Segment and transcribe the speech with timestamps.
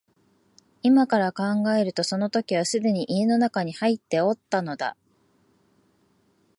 [0.81, 1.43] 今から考
[1.73, 4.97] えるとその時はすでに家の内に入っておったのだ